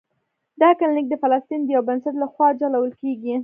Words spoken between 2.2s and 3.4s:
له خوا چلول کیږي.